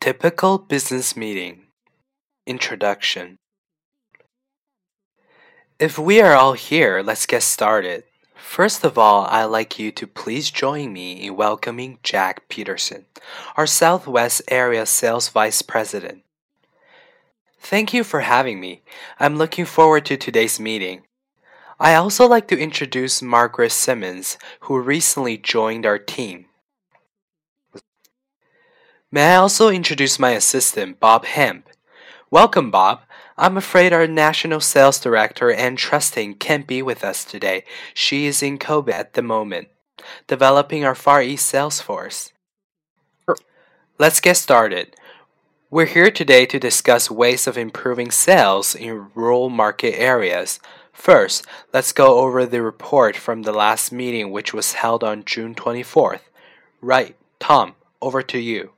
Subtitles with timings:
[0.00, 1.66] Typical business meeting.
[2.46, 3.36] Introduction.
[5.78, 8.04] If we are all here, let's get started.
[8.34, 13.04] First of all, I'd like you to please join me in welcoming Jack Peterson,
[13.58, 16.22] our Southwest Area Sales Vice President.
[17.58, 18.80] Thank you for having me.
[19.18, 21.02] I'm looking forward to today's meeting.
[21.78, 26.46] I also like to introduce Margaret Simmons, who recently joined our team.
[29.12, 31.68] May I also introduce my assistant, Bob Hemp?
[32.30, 33.00] Welcome, Bob.
[33.36, 37.64] I'm afraid our National Sales Director, Ann Trusting, can't be with us today.
[37.92, 39.66] She is in Kobe at the moment,
[40.28, 42.32] developing our Far East sales force.
[43.98, 44.94] Let's get started.
[45.70, 50.60] We're here today to discuss ways of improving sales in rural market areas.
[50.92, 55.56] First, let's go over the report from the last meeting, which was held on June
[55.56, 56.20] 24th.
[56.80, 58.70] Right, Tom, over to you.